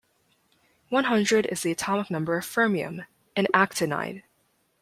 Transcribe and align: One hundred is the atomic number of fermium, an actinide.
One 0.89 1.03
hundred 1.03 1.45
is 1.45 1.61
the 1.61 1.69
atomic 1.71 2.09
number 2.09 2.35
of 2.35 2.43
fermium, 2.43 3.05
an 3.35 3.45
actinide. 3.53 4.23